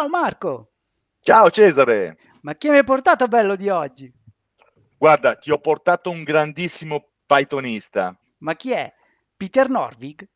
[0.00, 0.70] Ciao Marco!
[1.20, 2.16] Ciao Cesare!
[2.40, 4.10] Ma chi mi hai portato bello di oggi?
[4.96, 8.18] Guarda, ti ho portato un grandissimo Pythonista.
[8.38, 8.90] Ma chi è?
[9.36, 10.26] Peter Norvig?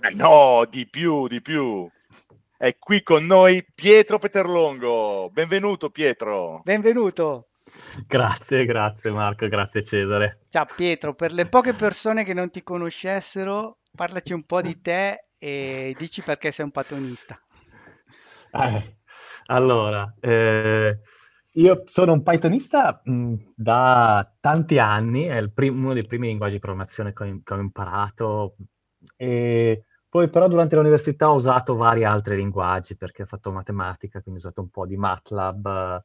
[0.00, 1.86] Eh no, di più, di più.
[2.56, 5.28] È qui con noi Pietro Peterlongo.
[5.30, 6.62] Benvenuto Pietro.
[6.64, 7.48] Benvenuto.
[8.06, 10.46] Grazie, grazie Marco, grazie Cesare.
[10.48, 15.26] Ciao Pietro, per le poche persone che non ti conoscessero, parlaci un po' di te
[15.36, 17.38] e dici perché sei un patonista.
[18.58, 18.96] Eh,
[19.46, 21.00] allora, eh,
[21.52, 26.58] io sono un Pythonista mh, da tanti anni, è prim- uno dei primi linguaggi di
[26.60, 28.56] programmazione che ho, che ho imparato
[29.16, 34.40] e poi però durante l'università ho usato vari altri linguaggi perché ho fatto matematica, quindi
[34.40, 36.02] ho usato un po' di MATLAB,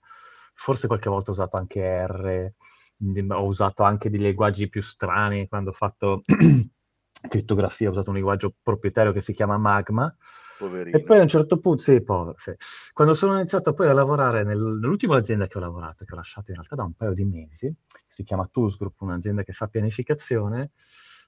[0.54, 2.52] forse qualche volta ho usato anche R,
[3.34, 6.22] ho usato anche dei linguaggi più strani quando ho fatto
[7.28, 10.14] crittografia, ho usato un linguaggio proprietario che si chiama Magma.
[10.58, 10.96] Poverino.
[10.96, 12.54] E poi a un certo punto, sì, povero, sì.
[12.94, 16.52] quando sono iniziato poi a lavorare nel, nell'ultima azienda che ho lavorato, che ho lasciato
[16.52, 17.74] in realtà da un paio di mesi,
[18.08, 20.72] si chiama Tools Group, un'azienda che fa pianificazione,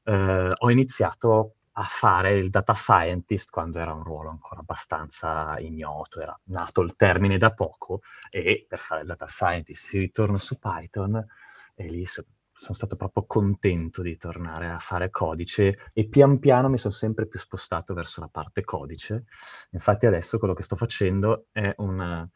[0.03, 6.21] eh, ho iniziato a fare il data scientist quando era un ruolo ancora abbastanza ignoto,
[6.21, 10.59] era nato il termine da poco e per fare il data scientist si ritorna su
[10.59, 11.25] Python
[11.73, 12.05] e lì
[12.53, 17.27] sono stato proprio contento di tornare a fare codice e pian piano mi sono sempre
[17.27, 19.25] più spostato verso la parte codice.
[19.71, 22.29] Infatti adesso quello che sto facendo è una,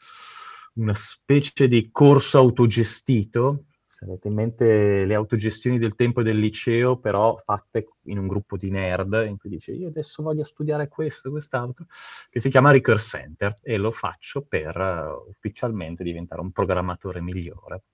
[0.74, 3.66] una specie di corso autogestito
[3.98, 8.28] se avete in mente le autogestioni del tempo e del liceo, però fatte in un
[8.28, 11.88] gruppo di nerd, in cui dice io adesso voglio studiare questo, quest'altro,
[12.30, 17.86] che si chiama Recurse Center e lo faccio per uh, ufficialmente diventare un programmatore migliore.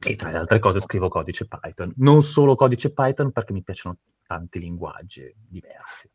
[0.00, 1.92] E tra le altre cose scrivo codice Python.
[1.96, 6.08] Non solo codice Python perché mi piacciono tanti linguaggi diversi.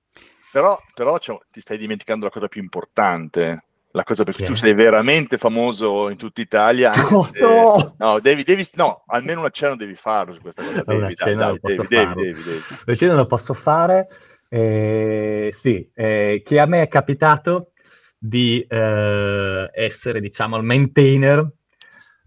[0.51, 4.73] Però, però cioè, ti stai dimenticando la cosa più importante, la cosa perché tu sei
[4.73, 6.91] veramente famoso in tutta Italia.
[7.13, 7.39] Oh, se...
[7.41, 10.83] no, no, devi, devi, no, almeno un accenno devi farlo su questa cosa.
[10.83, 12.41] Devi, una cena lo posso devi, devi,
[12.85, 13.05] devi, devi.
[13.15, 14.07] lo posso fare.
[14.47, 17.71] Eh, sì, eh, che a me è capitato
[18.17, 21.47] di eh, essere, diciamo, il maintainer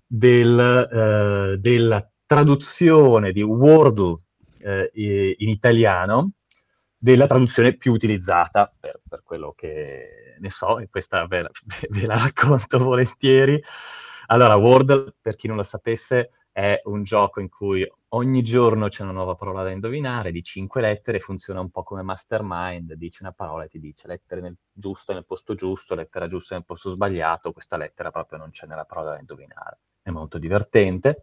[0.06, 0.58] del,
[0.92, 4.20] eh, della traduzione di Wordle
[4.60, 4.90] eh,
[5.38, 6.32] in italiano,
[6.96, 11.50] della traduzione più utilizzata per, per quello che ne so, e questa ve la,
[11.90, 13.62] ve la racconto volentieri.
[14.26, 19.02] Allora, Wordle, per chi non lo sapesse, è un gioco in cui ogni giorno c'è
[19.02, 23.32] una nuova parola da indovinare di cinque lettere, funziona un po' come Mastermind, dice una
[23.32, 27.52] parola e ti dice lettere nel giusto nel posto giusto, lettera giusta nel posto sbagliato,
[27.52, 29.78] questa lettera proprio non c'è nella parola da indovinare.
[30.06, 31.22] È molto divertente.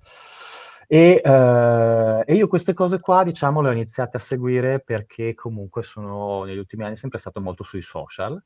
[0.88, 5.84] E, uh, e, io queste cose qua, diciamo, le ho iniziate a seguire perché comunque
[5.84, 8.44] sono negli ultimi anni sempre stato molto sui social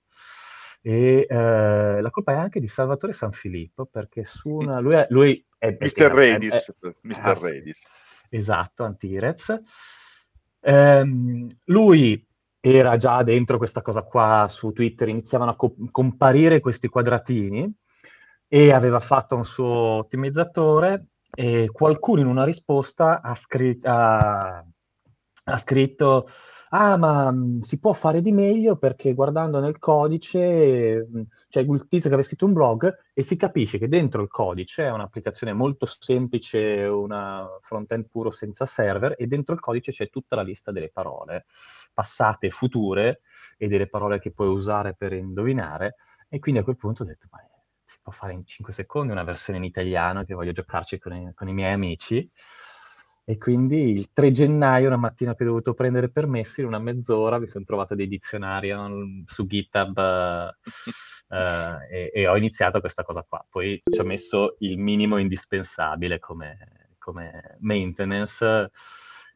[0.84, 5.44] e eh, la colpa è anche di Salvatore Sanfilippo, perché su una, lui, è, lui
[5.58, 5.76] è...
[5.80, 6.12] Mr.
[6.12, 7.20] Redis, Mr.
[7.22, 7.84] Ah, Redis.
[8.30, 9.60] Esatto, Antirez.
[10.60, 12.24] Um, lui
[12.60, 17.74] era già dentro questa cosa qua su Twitter, iniziavano a co- comparire questi quadratini
[18.48, 24.66] e aveva fatto un suo ottimizzatore e qualcuno in una risposta ha, scr- ha,
[25.44, 26.28] ha scritto
[26.70, 31.88] ah ma mhmm, si può fare di meglio perché guardando nel codice mh, c'è il
[31.88, 35.54] tizio che aveva scritto un blog e si capisce che dentro il codice è un'applicazione
[35.54, 40.72] molto semplice, una front-end puro senza server e dentro il codice c'è tutta la lista
[40.72, 41.46] delle parole
[41.94, 43.20] passate e future
[43.58, 45.96] e delle parole che puoi usare per indovinare.
[46.30, 47.42] E quindi a quel punto ho detto ma
[47.88, 51.32] si può fare in 5 secondi una versione in italiano che voglio giocarci con i,
[51.34, 52.30] con i miei amici
[53.30, 57.40] e quindi il 3 gennaio, una mattina che ho dovuto prendere permessi, in una mezz'ora
[57.40, 61.36] mi sono trovato dei dizionari um, su GitHub uh,
[61.92, 63.46] e, e, ho iniziato questa cosa qua.
[63.50, 68.72] Poi ci ho messo il minimo indispensabile come, come maintenance.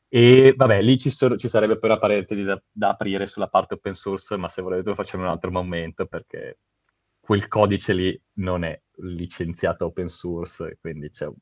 [0.07, 3.93] E vabbè, lì ci, so, ci sarebbe una parentesi da, da, aprire sulla parte open
[3.93, 6.59] source, ma se volete lo facciamo in un altro momento perché
[7.31, 11.35] quel codice lì non è licenziato open source, quindi c'è un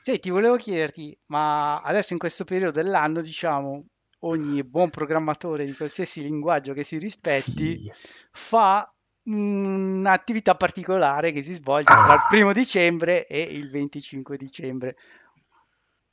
[0.00, 3.84] Senti, volevo chiederti, ma adesso in questo periodo dell'anno, diciamo,
[4.20, 7.92] ogni buon programmatore di qualsiasi linguaggio che si rispetti sì.
[8.30, 8.88] fa
[9.24, 12.04] un'attività particolare che si svolge ah.
[12.04, 14.94] tra il primo dicembre e il 25 dicembre.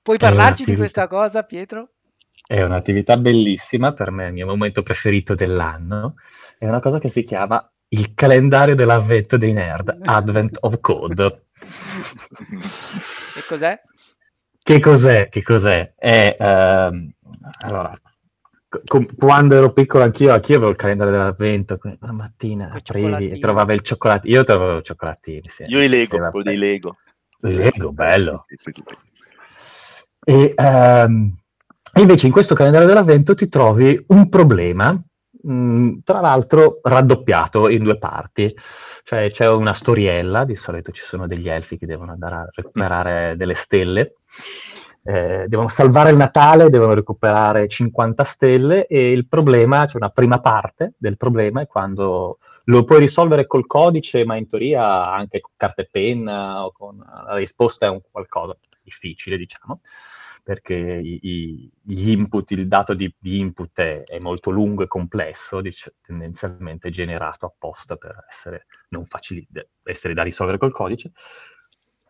[0.02, 1.92] Puoi parlarci di questa cosa, Pietro?
[2.48, 6.16] È un'attività bellissima, per me è il mio momento preferito dell'anno.
[6.58, 11.46] È una cosa che si chiama il calendario dell'avvento dei nerd, Advent of Code.
[13.34, 13.82] Che cos'è?
[14.62, 15.30] Che cos'è?
[15.30, 15.94] Che cos'è?
[15.96, 17.12] È, ehm,
[17.60, 18.00] allora,
[19.18, 23.82] quando ero piccolo anch'io, anch'io avevo il calendario dell'avvento, la mattina aprivi e trovavi il
[23.82, 24.28] cioccolato.
[24.28, 25.48] Io trovo i cioccolatini.
[25.50, 26.98] Sì, Io i Lego, quello dei Lego.
[27.40, 28.42] Lego, bello.
[30.24, 31.32] E um,
[32.00, 35.00] invece in questo calendario dell'avvento ti trovi un problema,
[35.48, 38.56] mm, tra l'altro raddoppiato in due parti.
[39.04, 43.36] Cioè c'è una storiella, di solito ci sono degli elfi che devono andare a recuperare
[43.38, 44.16] delle stelle
[45.08, 50.40] eh, devono salvare il Natale, devono recuperare 50 stelle e il problema, cioè una prima
[50.40, 55.54] parte del problema è quando lo puoi risolvere col codice, ma in teoria anche con
[55.58, 59.82] carta e penna o con la risposta è un qualcosa difficile, diciamo,
[60.44, 64.88] perché i, i, gli input, il dato di, di input è, è, molto lungo e
[64.88, 69.48] complesso, dic- tendenzialmente generato apposta per essere non facili,
[69.84, 71.12] essere da risolvere col codice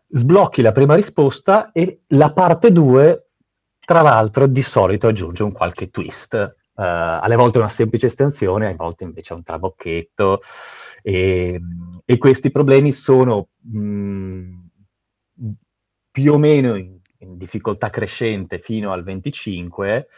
[0.08, 3.30] sblocchi la prima risposta e la parte 2,
[3.80, 6.56] tra l'altro, di solito aggiunge un qualche twist.
[6.76, 10.42] Uh, alle volte una semplice estensione, alle volte invece un trabocchetto.
[11.02, 11.60] E,
[12.04, 15.50] e questi problemi sono mh, mm,
[16.10, 20.08] più o meno in, in, difficoltà crescente fino al 25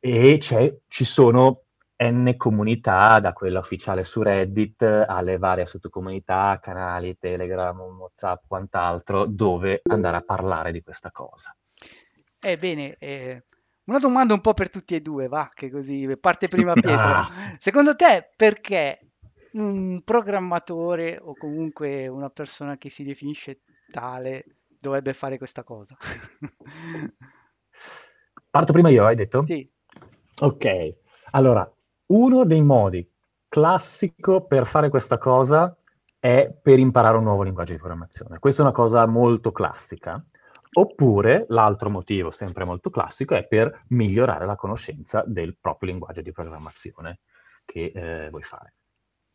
[0.00, 1.62] e ci sono
[2.00, 9.80] N comunità, da quella ufficiale su Reddit alle varie sottocomunità, canali, Telegram, WhatsApp, quant'altro, dove
[9.82, 11.54] andare a parlare di questa cosa.
[12.40, 13.42] Ebbene, eh,
[13.88, 17.26] una domanda un po' per tutti e due, va, che così parte prima Pietro.
[17.58, 19.00] Secondo te perché
[19.52, 24.44] un programmatore o comunque una persona che si definisce tale
[24.78, 25.96] dovrebbe fare questa cosa?
[28.50, 29.44] Parto prima io, hai detto?
[29.44, 29.68] Sì.
[30.40, 30.94] Ok,
[31.32, 31.70] allora
[32.06, 33.06] uno dei modi
[33.48, 35.74] classico per fare questa cosa
[36.18, 38.38] è per imparare un nuovo linguaggio di programmazione.
[38.38, 40.22] Questa è una cosa molto classica.
[40.72, 46.32] Oppure l'altro motivo, sempre molto classico, è per migliorare la conoscenza del proprio linguaggio di
[46.32, 47.20] programmazione
[47.64, 48.74] che eh, vuoi fare.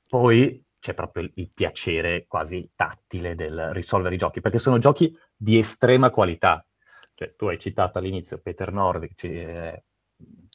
[0.08, 5.58] Poi c'è proprio il, piacere quasi tattile del risolvere i giochi, perché sono giochi di
[5.58, 6.66] estrema qualità.
[7.14, 9.84] Cioè, tu hai citato all'inizio Peter Norvig, eh,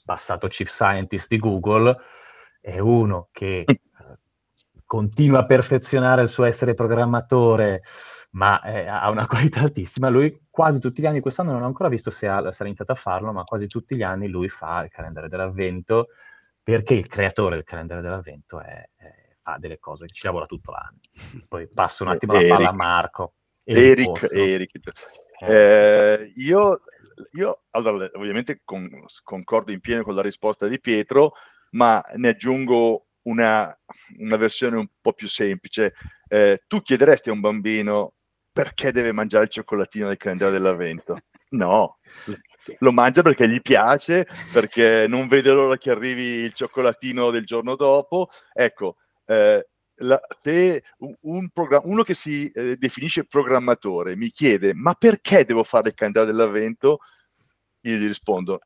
[0.05, 1.97] passato chief scientist di Google,
[2.61, 3.81] è uno che eh,
[4.85, 7.83] continua a perfezionare il suo essere programmatore,
[8.31, 10.09] ma eh, ha una qualità altissima.
[10.09, 12.93] Lui quasi tutti gli anni, quest'anno non ho ancora visto se ha, se ha iniziato
[12.93, 16.09] a farlo, ma quasi tutti gli anni lui fa il calendario dell'avvento,
[16.63, 20.71] perché il creatore del calendario dell'avvento è, è, fa delle cose che ci lavora tutto
[20.71, 21.01] l'anno.
[21.49, 23.35] Poi passo un attimo Eric, la palla a Marco.
[23.65, 24.81] Eric, Eric.
[25.41, 26.81] Eh, eh io
[27.33, 28.89] io allora, ovviamente con,
[29.23, 31.33] concordo in pieno con la risposta di Pietro,
[31.71, 33.77] ma ne aggiungo una,
[34.19, 35.95] una versione un po' più semplice.
[36.29, 38.15] Eh, tu chiederesti a un bambino
[38.59, 41.21] perché deve mangiare il cioccolatino del calendario dell'avvento?
[41.51, 41.99] No,
[42.81, 47.77] lo mangia perché gli piace, perché non vede l'ora che arrivi il cioccolatino del giorno
[47.77, 48.31] dopo.
[48.53, 48.97] Ecco,
[49.27, 49.65] eh,
[49.99, 55.63] la, se un program- uno che si eh, definisce programmatore mi chiede ma perché devo
[55.63, 56.99] fare il calendario dell'avvento,
[57.83, 58.59] io gli rispondo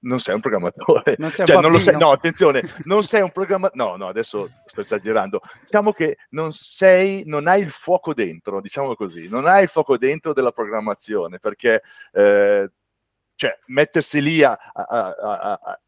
[0.00, 1.16] non sei un programmatore.
[1.18, 3.82] Non, cioè, un non lo sei, no, attenzione, non sei un programmatore.
[3.82, 5.40] No, no, adesso sto esagerando.
[5.62, 9.96] Diciamo che non sei, non hai il fuoco dentro, diciamo così, non hai il fuoco
[9.96, 11.82] dentro della programmazione, perché
[12.12, 12.70] eh,
[13.34, 15.80] cioè, mettersi lì a, a, a, a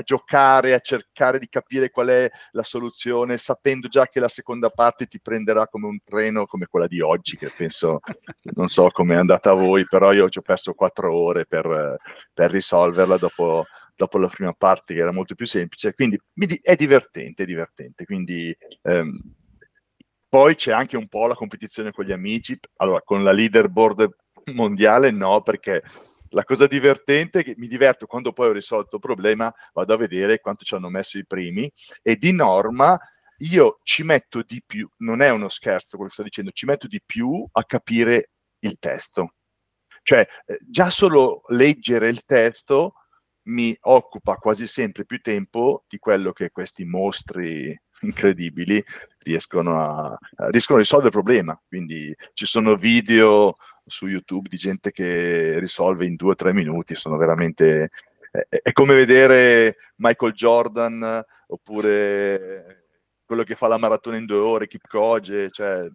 [0.00, 5.06] giocare, a cercare di capire qual è la soluzione, sapendo già che la seconda parte
[5.06, 8.00] ti prenderà come un treno come quella di oggi, che penso,
[8.54, 11.98] non so come è andata a voi, però io ci ho perso quattro ore per,
[12.32, 16.18] per risolverla dopo, dopo, la prima parte che era molto più semplice, quindi
[16.62, 18.56] è divertente, è divertente, quindi...
[18.82, 19.20] Ehm,
[20.32, 24.08] poi c'è anche un po' la competizione con gli amici, allora con la leaderboard
[24.54, 25.82] mondiale no, perché
[26.32, 29.96] la cosa divertente è che mi diverto quando poi ho risolto il problema, vado a
[29.96, 31.70] vedere quanto ci hanno messo i primi
[32.02, 32.98] e di norma
[33.38, 36.86] io ci metto di più, non è uno scherzo quello che sto dicendo, ci metto
[36.86, 39.34] di più a capire il testo.
[40.02, 42.94] Cioè, eh, già solo leggere il testo
[43.44, 48.82] mi occupa quasi sempre più tempo di quello che questi mostri incredibili
[49.18, 50.18] riescono a,
[50.50, 51.60] riescono a risolvere il problema.
[51.66, 56.94] Quindi ci sono video su YouTube di gente che risolve in due o tre minuti,
[56.94, 57.90] sono veramente...
[58.30, 62.84] È, è come vedere Michael Jordan oppure
[63.24, 65.88] quello che fa la maratona in due ore, Kip Koge, cioè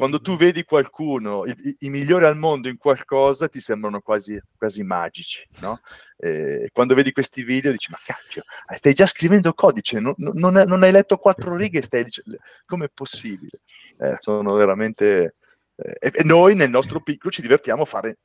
[0.00, 4.82] quando tu vedi qualcuno, i, i, migliori al mondo in qualcosa, ti sembrano quasi, quasi
[4.82, 5.80] magici, no?
[6.16, 8.42] E quando vedi questi video dici, ma cacchio,
[8.74, 13.60] stai già scrivendo codice, non, non, non hai letto quattro righe, stai dicendo, com'è possibile?
[13.98, 15.34] Eh, sono veramente
[15.82, 18.18] eh, e noi nel nostro piccolo ci divertiamo a fare,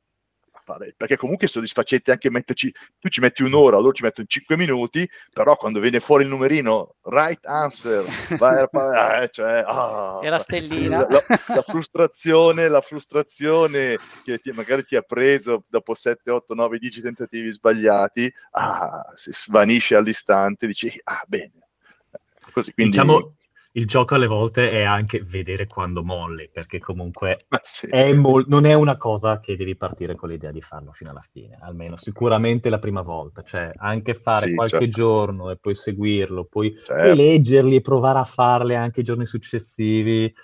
[0.66, 4.56] fare, perché comunque è soddisfacente anche metterci, tu ci metti un'ora, loro ci mettono 5
[4.56, 8.04] minuti, però quando viene fuori il numerino, right answer,
[8.36, 8.64] vai,
[9.22, 10.98] eh, cioè, ah, e la stellina.
[10.98, 16.54] La, la, la, frustrazione, la frustrazione che ti, magari ti ha preso dopo 7, 8,
[16.54, 21.52] 9, 10 tentativi sbagliati, ah, si svanisce all'istante, dici, ah, bene.
[22.52, 22.96] Così, quindi...
[22.96, 23.36] Diciamo,
[23.76, 27.86] il gioco alle volte è anche vedere quando molli, perché comunque sì.
[27.86, 31.24] è mol- non è una cosa che devi partire con l'idea di farlo fino alla
[31.30, 34.96] fine, almeno sicuramente la prima volta, cioè anche fare sì, qualche certo.
[34.96, 37.06] giorno e poi seguirlo, poi, certo.
[37.06, 40.34] poi, leggerli e provare a farli anche i giorni successivi.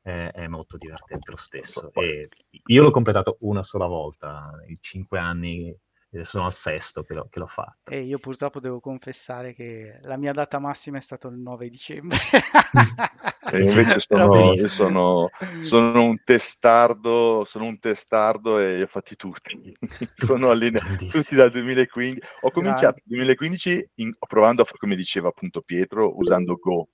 [0.00, 1.90] È, è molto divertente lo stesso.
[1.92, 2.28] E
[2.66, 5.76] io l'ho completato una sola volta, i cinque anni
[6.24, 7.90] sono al sesto che, lo, che l'ho fatto.
[7.90, 12.18] E io purtroppo devo confessare che la mia data massima è stato il 9 dicembre.
[13.52, 15.30] e invece sono, sono,
[15.62, 19.76] sono, un testardo, sono un testardo e li ho fatti tutti.
[20.14, 22.20] sono allineati tutti dal 2015.
[22.42, 26.88] Ho cominciato nel 2015 in, provando, a, come diceva appunto Pietro, usando Go.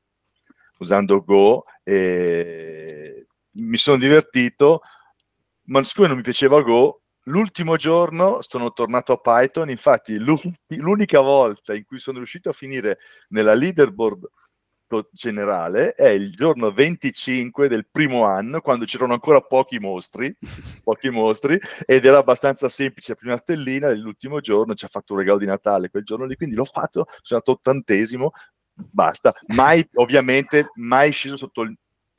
[0.78, 4.80] Usando Go e mi sono divertito,
[5.64, 11.74] ma siccome non mi piaceva Go, l'ultimo giorno sono tornato a Python, infatti l'unica volta
[11.74, 12.98] in cui sono riuscito a finire
[13.28, 14.28] nella leaderboard
[15.10, 20.36] generale è il giorno 25 del primo anno, quando c'erano ancora pochi mostri,
[20.84, 25.38] pochi mostri, ed era abbastanza semplice, prima stellina, l'ultimo giorno ci ha fatto un regalo
[25.38, 28.32] di Natale quel giorno lì, quindi l'ho fatto, sono andato ottantesimo,
[28.74, 31.74] basta, mai, ovviamente, mai sceso sotto il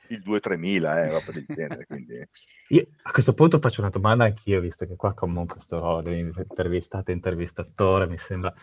[0.09, 1.85] il 2-3 mila, eh, roba del genere.
[1.85, 2.27] Quindi...
[2.69, 7.13] Io a questo punto faccio una domanda anch'io, visto che qua comunque sto intervistato e
[7.13, 8.53] intervistatore, mi sembra.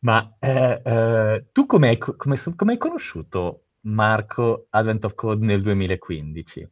[0.00, 5.62] Ma eh, eh, tu come hai, come, come hai conosciuto Marco Advent of Code nel
[5.62, 6.68] 2015?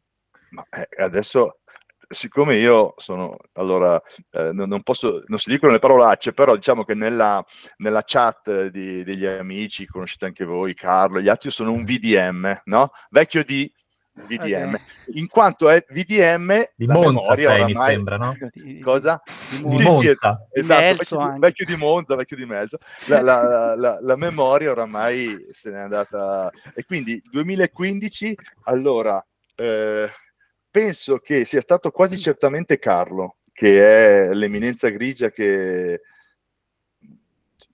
[0.50, 1.60] Ma, eh, adesso
[2.08, 6.84] siccome io sono, allora, eh, non, non, posso, non si dicono le parolacce, però diciamo
[6.84, 7.44] che nella,
[7.78, 12.62] nella chat di, degli amici, conoscete anche voi, Carlo, gli altri, io sono un VDM,
[12.64, 12.90] no?
[13.10, 13.72] Vecchio di
[14.16, 14.80] VDM, okay.
[15.18, 17.74] in quanto è VDM di Monza, memoria sei, oramai...
[17.74, 18.36] mi sembra, no?
[18.82, 19.22] Cosa?
[19.50, 20.46] Di, di sì, Monza.
[20.52, 22.78] Sì, esatto, vecchio di, vecchio, di, Monza, vecchio di mezzo.
[23.06, 26.50] La, la, la, la, memoria oramai se n'è andata...
[26.74, 30.10] E quindi 2015, allora, eh,
[30.70, 36.00] penso che sia stato quasi certamente Carlo, che è l'eminenza grigia che...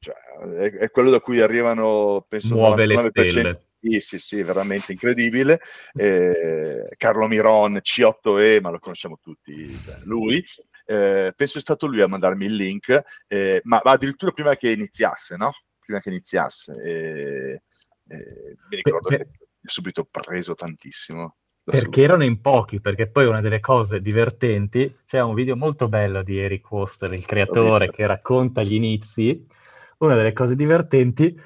[0.00, 0.14] Cioè,
[0.56, 5.60] è, è quello da cui arrivano, penso, Muove le stelle sì, sì, sì, veramente incredibile.
[5.92, 10.44] Eh, Carlo Miron, C8E, ma lo conosciamo tutti, cioè lui.
[10.84, 14.70] Eh, penso sia stato lui a mandarmi il link, eh, ma, ma, addirittura prima che
[14.70, 15.50] iniziasse, no?
[15.80, 17.60] Prima che iniziasse.
[18.04, 21.36] mi ricordo per, che mi ha subito preso tantissimo.
[21.64, 22.02] Perché subito.
[22.02, 26.38] erano in pochi, perché poi una delle cose divertenti, c'è un video molto bello di
[26.38, 29.44] Eric Woster, il creatore, che racconta gli inizi.
[29.98, 31.36] Una delle cose divertenti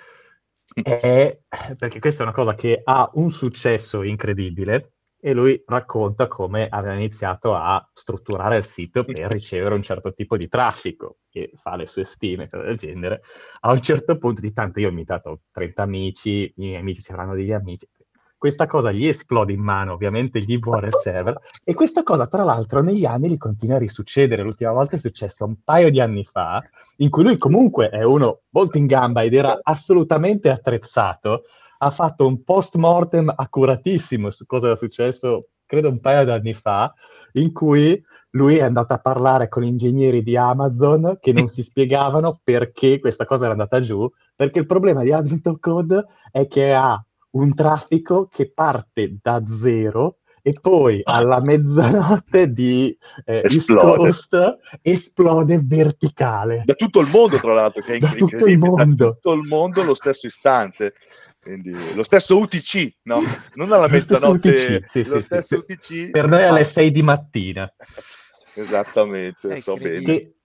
[0.82, 1.38] è
[1.76, 6.94] perché questa è una cosa che ha un successo incredibile e lui racconta come aveva
[6.94, 11.86] iniziato a strutturare il sito per ricevere un certo tipo di traffico e fa le
[11.86, 13.22] sue stime cose del genere.
[13.60, 17.12] A un certo punto di tanto io ho invitato 30 amici, i miei amici ci
[17.12, 17.88] degli amici,
[18.38, 22.44] questa cosa gli esplode in mano, ovviamente gli muore il server, e questa cosa tra
[22.44, 24.42] l'altro negli anni gli continua a risuccedere.
[24.42, 26.62] L'ultima volta è successo un paio di anni fa,
[26.98, 31.44] in cui lui comunque è uno molto in gamba ed era assolutamente attrezzato,
[31.78, 36.54] ha fatto un post mortem accuratissimo su cosa era successo, credo un paio di anni
[36.54, 36.92] fa,
[37.32, 42.40] in cui lui è andato a parlare con ingegneri di Amazon che non si spiegavano
[42.42, 47.02] perché questa cosa era andata giù, perché il problema di Advent Code è che ha
[47.36, 51.14] un traffico che parte da zero e poi ah.
[51.14, 54.04] alla mezzanotte di eh, esplode.
[54.04, 56.62] East Coast esplode verticale.
[56.64, 59.04] Da tutto il mondo, tra l'altro, che è da tutto il mondo.
[59.06, 60.94] Da tutto il mondo lo stesso istante.
[61.40, 63.20] Quindi, lo stesso UTC, no?
[63.54, 65.72] Non alla mezzanotte, UTC, sì, lo sì, stesso sì.
[65.72, 66.10] UTC.
[66.10, 67.72] Per noi alle 6 di mattina.
[68.54, 70.02] Esattamente, so bene.
[70.02, 70.35] Che,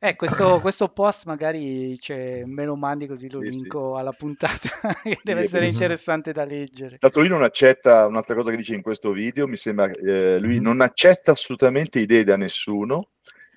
[0.00, 4.00] eh, questo, questo post magari cioè, me lo mandi così lo sì, linko sì.
[4.00, 4.68] alla puntata,
[5.02, 6.98] che deve sì, essere interessante da leggere.
[6.98, 10.60] Tanto lui non accetta, un'altra cosa che dice in questo video, mi sembra, eh, lui
[10.60, 13.10] non accetta assolutamente idee da nessuno,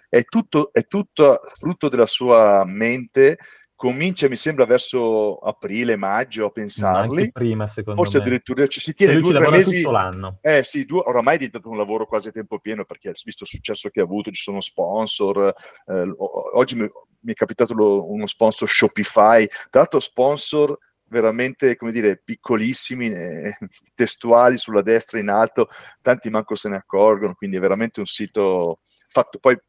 [0.10, 3.38] è tutto, è tutto frutto della sua mente
[3.81, 7.21] comincia, mi sembra, verso aprile, maggio a pensarli.
[7.21, 8.23] Anche prima, secondo Forse me.
[8.23, 9.77] addirittura ci si tiene due o tre mesi.
[9.77, 10.38] tutto l'anno.
[10.39, 13.50] Eh sì, due, oramai è diventato un lavoro quasi a tempo pieno perché visto il
[13.50, 15.51] successo che ha avuto, ci sono sponsor.
[15.88, 16.13] Eh,
[16.53, 16.88] oggi mi,
[17.21, 23.57] mi, è capitato lo, uno sponsor Shopify, tra l'altro sponsor veramente, come dire, piccolissimi, eh,
[23.95, 25.69] testuali sulla destra in alto,
[26.03, 29.59] tanti manco se ne accorgono, quindi è veramente un sito fatto poi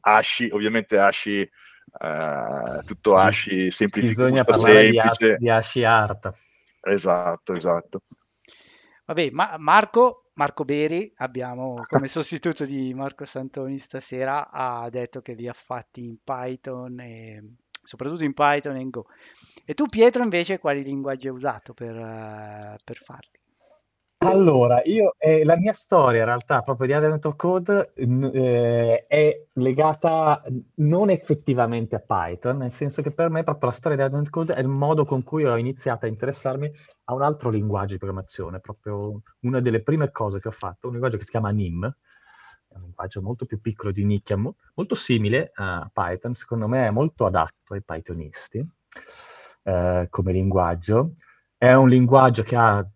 [0.00, 1.46] Ashi, ovviamente Ashi,
[1.92, 4.28] uh, tutto Ashi semplificato.
[4.28, 5.36] Bisogna parlare semplice.
[5.38, 6.32] di, Ashi Art.
[6.80, 8.02] Esatto, esatto.
[9.06, 15.34] Vabbè, ma Marco, Marco Beri, abbiamo come sostituto di Marco Santoni stasera, ha detto che
[15.34, 19.06] li ha fatti in Python e soprattutto in Python e in Go.
[19.64, 23.42] E tu Pietro invece quali linguaggi hai usato per, uh, per farli?
[24.26, 30.42] Allora, io, eh, la mia storia in realtà proprio di Advent Code eh, è legata
[30.76, 34.54] non effettivamente a Python, nel senso che per me proprio la storia di Advent Code
[34.54, 36.70] è il modo con cui ho iniziato a interessarmi
[37.04, 40.92] a un altro linguaggio di programmazione, proprio una delle prime cose che ho fatto, un
[40.92, 41.84] linguaggio che si chiama NIM,
[42.68, 46.90] è un linguaggio molto più piccolo di nicchia, molto simile a Python, secondo me è
[46.90, 48.66] molto adatto ai pythonisti
[49.64, 51.14] eh, come linguaggio.
[51.56, 52.86] È un linguaggio che ha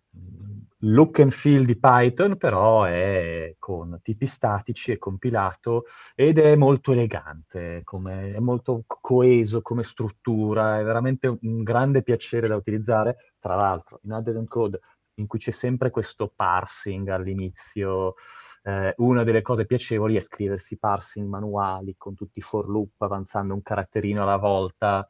[0.83, 6.93] look and feel di Python, però è con tipi statici, è compilato ed è molto
[6.93, 13.33] elegante, come, è molto coeso come struttura, è veramente un grande piacere da utilizzare.
[13.39, 14.81] Tra l'altro, in Address Code,
[15.15, 18.15] in cui c'è sempre questo parsing all'inizio,
[18.63, 23.55] eh, una delle cose piacevoli è scriversi parsing manuali con tutti i for loop avanzando
[23.55, 25.07] un caratterino alla volta,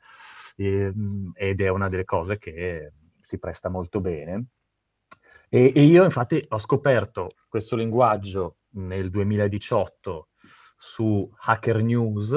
[0.57, 0.93] eh,
[1.35, 4.47] ed è una delle cose che si presta molto bene.
[5.51, 10.29] E, e, io infatti ho scoperto questo linguaggio nel 2018
[10.77, 12.33] su Hacker News,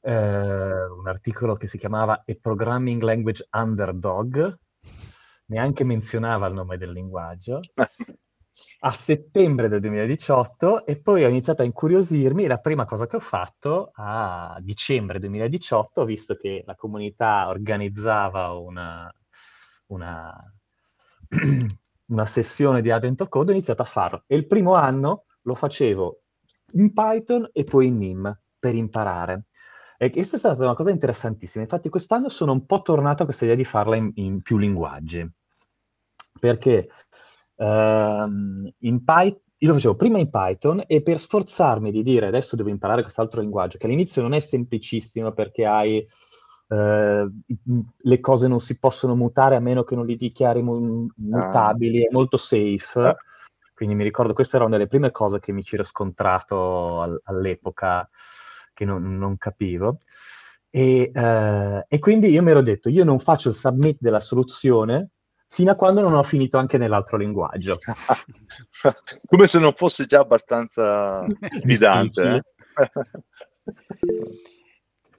[0.00, 4.58] eh, un articolo che si chiamava A Programming Language Underdog,
[5.46, 7.60] neanche menzionava il nome del linguaggio,
[8.84, 12.46] a settembre del 2018 e poi ho iniziato a incuriosirmi.
[12.46, 18.52] La prima cosa che ho fatto a dicembre 2018, ho visto che la comunità organizzava
[18.54, 19.14] una,
[19.88, 20.34] una
[22.06, 24.24] una sessione di Advent Code, ho iniziato a farlo.
[24.26, 26.22] E il primo anno lo facevo
[26.72, 29.46] in Python e poi in NIM per imparare.
[29.96, 31.62] E questa è stata una cosa interessantissima.
[31.62, 35.28] Infatti quest'anno sono un po' tornato a questa idea di farla in, in più linguaggi.
[36.40, 36.88] Perché
[37.56, 42.56] um, in Python io lo facevo prima in Python e per sforzarmi di dire adesso
[42.56, 46.04] devo imparare quest'altro linguaggio, che all'inizio non è semplicissimo perché hai
[46.72, 47.30] eh,
[47.98, 52.08] le cose non si possono mutare a meno che non li dichiari mu- mutabili, ah.
[52.08, 53.00] è molto safe.
[53.00, 53.16] Ah.
[53.74, 57.20] Quindi mi ricordo, questa era una delle prime cose che mi ci ero scontrato all-
[57.24, 58.08] all'epoca,
[58.72, 59.98] che non, non capivo.
[60.70, 65.10] E, eh, e, quindi io mi ero detto, io non faccio il submit della soluzione
[65.48, 67.76] fino a quando non ho finito anche nell'altro linguaggio.
[69.26, 71.26] Come se non fosse già abbastanza
[71.60, 72.44] sfidante.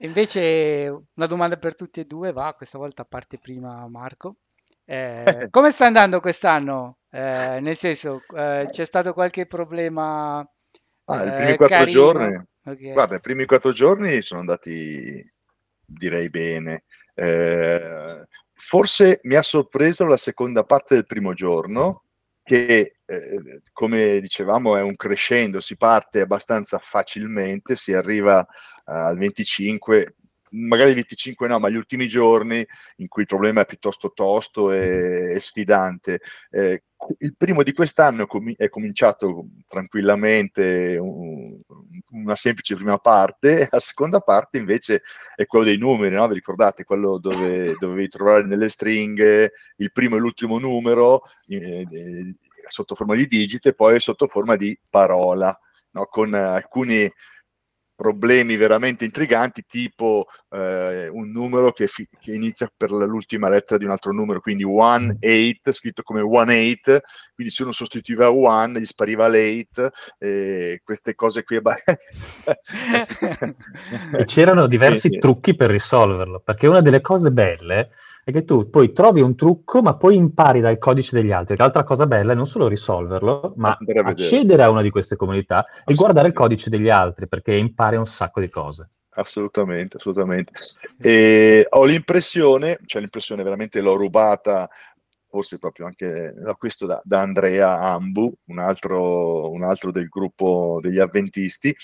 [0.04, 4.36] Invece una domanda per tutti e due va, questa volta parte prima Marco.
[4.84, 6.98] Eh, come sta andando quest'anno?
[7.10, 10.38] Eh, nel senso, eh, c'è stato qualche problema?
[11.06, 11.90] Ah, I primi eh, quattro carino?
[11.90, 12.92] giorni, okay.
[12.92, 15.32] guarda, i primi quattro giorni sono andati,
[15.86, 16.84] direi bene.
[17.14, 22.02] Eh, forse mi ha sorpreso la seconda parte del primo giorno,
[22.42, 28.46] che eh, come dicevamo è un crescendo, si parte abbastanza facilmente, si arriva
[28.84, 30.14] al 25,
[30.54, 32.66] magari il 25 no, ma gli ultimi giorni
[32.96, 36.20] in cui il problema è piuttosto tosto e, e sfidante.
[36.50, 36.82] Eh,
[37.18, 41.60] il primo di quest'anno è cominciato tranquillamente un,
[42.12, 45.02] una semplice prima parte, la seconda parte invece
[45.34, 46.26] è quello dei numeri, no?
[46.28, 46.84] vi ricordate?
[46.84, 52.36] Quello dove dovevi trovare nelle stringhe il primo e l'ultimo numero eh, eh,
[52.68, 55.56] sotto forma di digito e poi sotto forma di parola,
[55.90, 56.06] no?
[56.06, 57.10] con alcuni
[58.04, 63.86] problemi veramente intriganti, tipo eh, un numero che, fi- che, inizia per l'ultima lettera di
[63.86, 67.00] un altro numero, quindi 1, 8, scritto come 1, 8,
[67.34, 69.88] quindi se uno sostituiva 1 gli spariva l'8,
[70.18, 71.56] e queste cose qui.
[74.18, 77.88] e c'erano diversi sì, trucchi per risolverlo, perché una delle cose belle
[78.24, 81.56] è che tu poi trovi un trucco, ma poi impari dal codice degli altri.
[81.56, 85.94] L'altra cosa bella è non solo risolverlo, ma accedere a una di queste comunità e
[85.94, 88.88] guardare il codice degli altri, perché impari un sacco di cose.
[89.16, 90.52] Assolutamente, assolutamente.
[90.98, 94.68] E ho l'impressione, cioè l'impressione veramente l'ho rubata
[95.34, 101.00] forse proprio anche l'acquisto da, da Andrea Ambu, un altro, un altro, del gruppo degli
[101.00, 101.74] avventisti,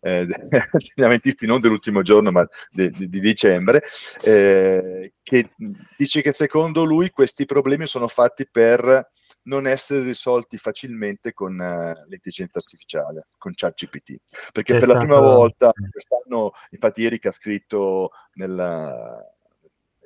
[0.00, 3.82] eh, degli avventisti non dell'ultimo giorno ma di, di, di dicembre,
[4.22, 5.50] eh, che
[5.96, 9.10] dice che secondo lui questi problemi sono fatti per
[9.48, 14.16] non essere risolti facilmente con uh, l'intelligenza artificiale, con ChatGPT.
[14.52, 14.92] Perché C'è per stato...
[14.92, 19.18] la prima volta, quest'anno, infatti Erika ha scritto nella,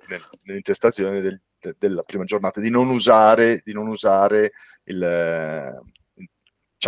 [0.09, 4.53] nel, nell'intestazione del, de, della prima giornata di non usare, di non usare
[4.85, 5.83] il,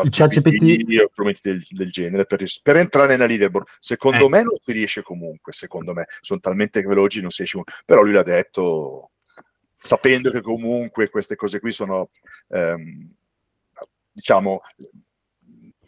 [0.02, 3.66] ChatGPT o strumenti del, del genere per, per, entrare nella leaderboard.
[3.78, 4.28] Secondo eh.
[4.28, 7.82] me non si riesce comunque, secondo me, sono talmente veloci non si riesce comunque.
[7.84, 9.10] Però lui l'ha detto
[9.76, 12.10] sapendo che comunque queste cose qui sono,
[12.48, 13.08] ehm,
[14.10, 14.62] diciamo,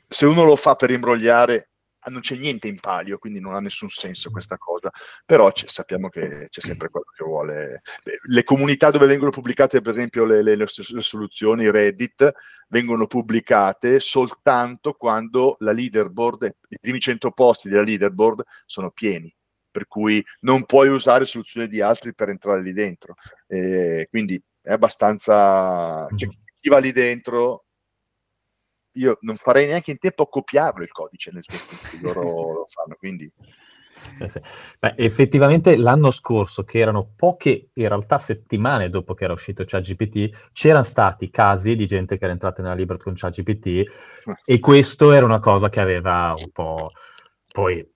[0.06, 1.70] se uno lo fa per imbrogliare
[2.10, 4.90] non c'è niente in palio, quindi non ha nessun senso questa cosa,
[5.24, 7.82] però sappiamo che c'è sempre quello che vuole.
[8.22, 12.32] Le comunità dove vengono pubblicate, per esempio, le, le, le soluzioni Reddit,
[12.68, 19.32] vengono pubblicate soltanto quando la leaderboard, i primi 100 posti della leaderboard sono pieni
[19.76, 23.14] per cui non puoi usare soluzioni di altri per entrare lì dentro.
[23.46, 26.06] Eh, quindi è abbastanza...
[26.16, 27.65] Cioè, chi va lì dentro
[28.96, 32.66] io non farei neanche in tempo a copiarlo il codice nel in cui loro lo
[32.66, 33.30] fanno, quindi...
[34.18, 34.42] Eh.
[34.78, 40.50] Beh, effettivamente l'anno scorso, che erano poche in realtà settimane dopo che era uscito ChatGPT,
[40.52, 43.86] c'erano stati casi di gente che era entrata nella Libert con ChatGPT eh.
[44.44, 46.92] e questo era una cosa che aveva un po'...
[47.52, 47.86] Poi...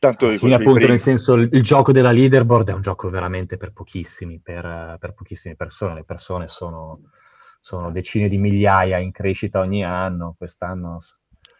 [0.00, 3.72] Tanto sì, appunto, nel senso, il, il, gioco della leaderboard è un gioco veramente per
[3.72, 5.94] pochissimi, per, per pochissime persone.
[5.94, 7.00] Le persone sono
[7.60, 10.98] sono decine di migliaia in crescita ogni anno, quest'anno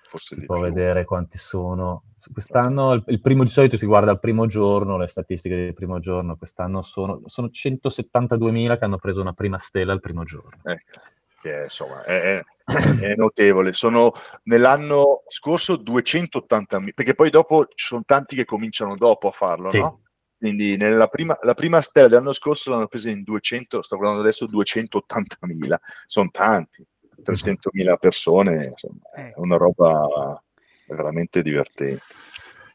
[0.08, 0.64] Forse si può più.
[0.64, 2.04] vedere quanti sono.
[2.32, 5.98] Quest'anno il, il, primo di solito si guarda al primo giorno, le statistiche del primo
[5.98, 10.62] giorno, quest'anno sono, sono 172.000 che hanno preso una prima stella il primo giorno.
[10.62, 11.00] Ecco,
[11.42, 13.74] che insomma è, è, notevole.
[13.74, 14.12] Sono
[14.44, 19.78] nell'anno scorso 280.000, perché poi dopo ci sono tanti che cominciano dopo a farlo, sì.
[19.78, 20.00] no?
[20.38, 24.46] Quindi nella prima, la prima stella dell'anno scorso l'hanno presa in 200, sto guardando adesso
[24.46, 25.74] 280.000,
[26.06, 26.86] sono tanti,
[27.22, 29.32] 300.000 persone, insomma, è eh.
[29.36, 30.40] una roba
[30.86, 32.02] veramente divertente.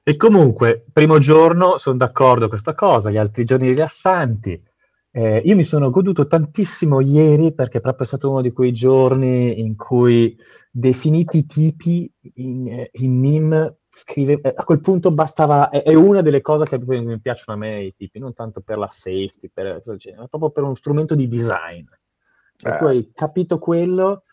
[0.03, 4.61] E comunque, primo giorno, sono d'accordo con questa cosa, gli altri giorni rilassanti.
[5.09, 9.59] Eh, io mi sono goduto tantissimo ieri perché è proprio stato uno di quei giorni
[9.59, 10.35] in cui
[10.69, 16.21] definiti i tipi in, in NIM scrive, eh, a quel punto bastava, è, è, una
[16.21, 19.81] delle cose che mi piacciono a me i tipi, non tanto per la safety, per,
[19.81, 21.85] per, ma proprio per uno strumento di design.
[22.57, 22.77] Cioè, eh.
[22.77, 24.23] tu hai capito quello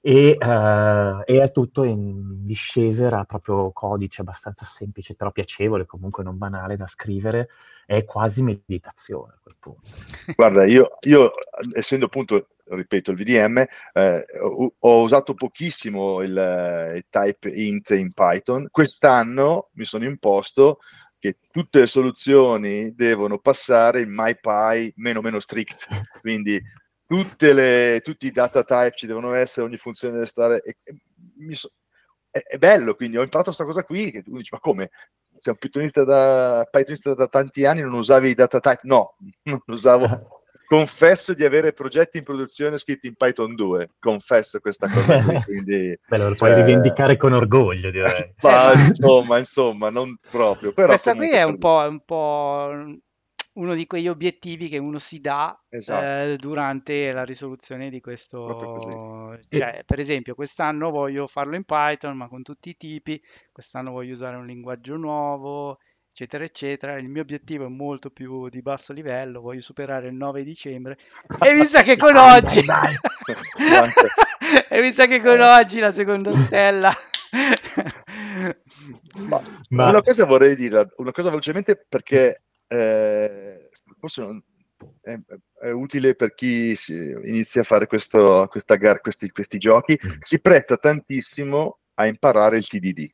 [0.00, 6.24] e, uh, e, è tutto in discesa, era proprio codice abbastanza semplice, però piacevole, comunque
[6.24, 7.48] non banale da scrivere,
[7.84, 9.88] è quasi meditazione a quel punto.
[10.34, 11.32] Guarda, io, io
[11.74, 17.90] essendo appunto ripeto, il VDM, eh, ho, ho, usato pochissimo il, eh, il, type int
[17.90, 18.68] in Python.
[18.70, 20.78] Quest'anno mi sono imposto
[21.18, 25.86] che tutte le soluzioni devono passare in MyPy meno meno strict,
[26.20, 26.60] quindi
[27.38, 30.62] le, tutti i data type ci devono essere, ogni funzione deve stare...
[30.62, 31.70] E, e, so,
[32.30, 34.90] è, è, bello, quindi ho imparato questa cosa qui, che tu dici, ma come?
[35.36, 38.80] Sei un pythonista da, pythonista da tanti anni, non usavi i data type?
[38.82, 44.86] No, non usavo confesso di avere progetti in produzione scritti in Python 2, confesso questa
[44.86, 45.98] cosa qui, quindi...
[46.06, 46.54] Beh, lo puoi cioè...
[46.54, 48.32] rivendicare con orgoglio, direi.
[48.40, 50.72] Ma, insomma, insomma, non proprio.
[50.72, 52.70] Però Questa qui è un po', un po'
[53.60, 56.04] uno di quegli obiettivi che uno si dà esatto.
[56.04, 59.38] eh, durante la risoluzione di questo.
[59.48, 64.14] Cioè, per esempio, quest'anno voglio farlo in Python, ma con tutti i tipi, quest'anno voglio
[64.14, 65.78] usare un linguaggio nuovo,
[66.10, 66.96] eccetera, eccetera.
[66.96, 70.96] Il mio obiettivo è molto più di basso livello, voglio superare il 9 dicembre.
[71.44, 72.64] E mi sa che con oggi,
[74.68, 76.90] e mi sa che con oggi la seconda stella.
[79.28, 79.88] Ma, Ma...
[79.90, 82.40] Una cosa vorrei dire, una cosa velocemente perché
[82.72, 84.42] eh, forse non,
[85.00, 85.18] è,
[85.60, 86.76] è, utile per chi
[87.24, 90.10] inizia a fare questo, questa gar, questi, questi giochi, mm.
[90.20, 93.10] si presta tantissimo a imparare il TDD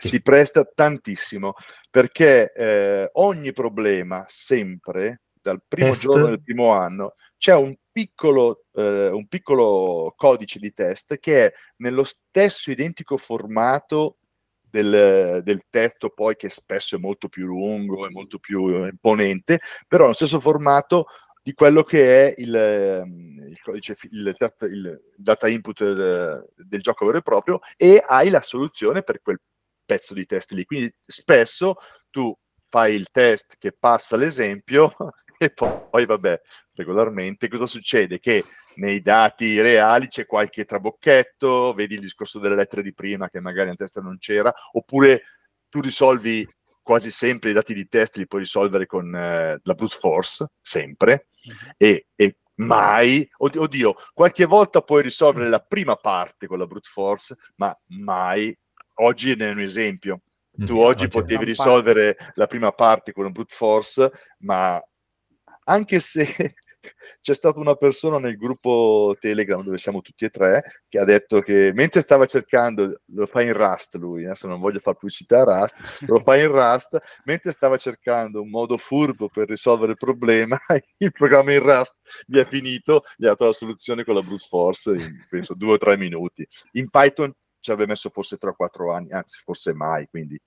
[0.00, 1.54] si presta tantissimo
[1.90, 6.00] perché eh, ogni problema sempre dal primo test.
[6.00, 11.52] giorno del primo anno c'è un piccolo, eh, un piccolo codice di test che è
[11.78, 14.18] nello stesso identico formato
[14.70, 20.04] del, del, testo poi che spesso è molto più lungo e molto più imponente però
[20.04, 21.06] nello stesso formato
[21.48, 24.36] di quello che è il, ehm, il codice, il,
[24.70, 29.40] il, data input del, del gioco vero e proprio e hai la soluzione per quel
[29.86, 30.66] pezzo di test lì.
[30.66, 31.76] Quindi spesso
[32.10, 32.36] tu
[32.68, 34.92] fai il test che passa l'esempio
[35.38, 36.40] e poi, vabbè,
[36.74, 38.18] regolarmente cosa succede?
[38.18, 38.44] Che
[38.76, 43.68] nei dati reali c'è qualche trabocchetto, vedi il discorso delle lettere di prima che magari
[43.68, 45.22] nel test non c'era, oppure
[45.68, 46.46] tu risolvi
[46.82, 51.28] quasi sempre i dati di test, li puoi risolvere con eh, la brute force, sempre,
[51.46, 51.70] mm-hmm.
[51.76, 57.36] e, e mai, oddio, qualche volta puoi risolvere la prima parte con la brute force,
[57.56, 58.56] ma mai
[59.00, 60.22] oggi ne è un esempio.
[60.50, 62.32] Tu mm, oggi, oggi potevi risolvere parte.
[62.34, 64.82] la prima parte con un brute force, ma
[65.68, 66.24] anche se
[67.20, 71.40] c'è stata una persona nel gruppo Telegram dove siamo tutti e tre che ha detto
[71.40, 75.60] che mentre stava cercando, lo fa in Rust lui, adesso non voglio fare pubblicità a
[75.60, 75.76] Rust,
[76.06, 80.56] lo fa in Rust, mentre stava cercando un modo furbo per risolvere il problema,
[80.98, 84.46] il programma in Rust gli è finito, gli ha dato la soluzione con la Bruce
[84.48, 86.46] Force in penso due o tre minuti.
[86.72, 90.40] In Python ci avrebbe messo forse 3 o 4 anni, anzi forse mai, quindi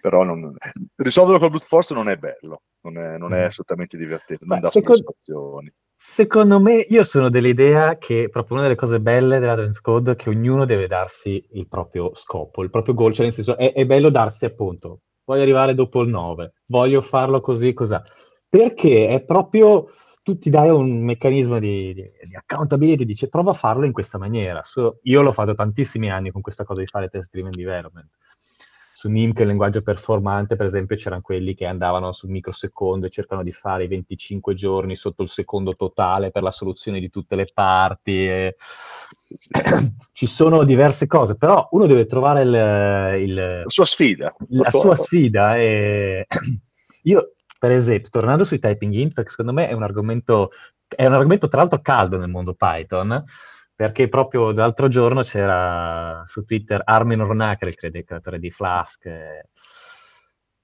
[0.00, 0.56] però non...
[0.96, 3.46] risolverlo con brute force non è bello, non è, non è mm.
[3.46, 5.02] assolutamente divertente, non Ma dà secondo...
[5.02, 5.72] soddisfazioni.
[5.94, 10.16] Secondo me, io sono dell'idea che proprio una delle cose belle della Dance Code è
[10.16, 13.86] che ognuno deve darsi il proprio scopo, il proprio goal, cioè nel senso è, è
[13.86, 18.02] bello darsi appunto, voglio arrivare dopo il 9, voglio farlo così, cos'ha,
[18.48, 19.90] perché è proprio
[20.22, 24.18] tu ti dai un meccanismo di, di, di accountability, dice prova a farlo in questa
[24.18, 24.62] maniera.
[24.62, 28.08] So, io l'ho fatto tantissimi anni con questa cosa di fare test driven development.
[29.02, 33.06] Su NIM, che è il linguaggio performante, per esempio, c'erano quelli che andavano sul microsecondo
[33.06, 37.10] e cercano di fare i 25 giorni sotto il secondo totale per la soluzione di
[37.10, 38.28] tutte le parti.
[38.28, 38.56] E...
[40.12, 44.32] Ci sono diverse cose, però uno deve trovare il, il, la sua sfida.
[44.50, 45.56] La sua sfida.
[45.56, 46.28] E...
[47.02, 50.50] Io per esempio, tornando sui typing int, perché secondo me è un argomento,
[50.86, 53.24] è un argomento tra l'altro caldo nel mondo Python,
[53.82, 59.48] perché proprio l'altro giorno c'era su Twitter Armin Ronacher, il creatore di Flask, eh,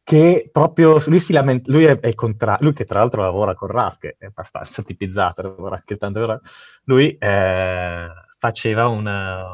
[0.05, 3.71] che proprio lui si lamenta, lui è, è contra, lui che tra l'altro lavora con
[3.99, 6.41] che è abbastanza tipizzato, lavora anche tante ore,
[6.85, 8.07] lui eh,
[8.39, 9.51] faceva una,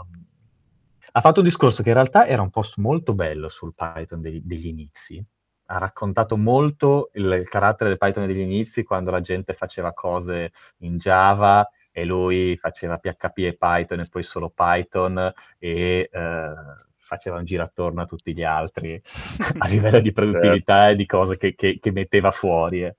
[1.12, 4.42] ha fatto un discorso che in realtà era un post molto bello sul Python degli,
[4.44, 5.24] degli inizi,
[5.68, 10.53] ha raccontato molto il, il, carattere del Python degli inizi quando la gente faceva cose
[10.81, 16.52] in Java e lui faceva PHP e Python e poi solo Python e eh,
[16.96, 19.00] faceva un giro attorno a tutti gli altri
[19.59, 22.83] a livello di produttività e di cose che, che, che metteva fuori.
[22.83, 22.96] Eh.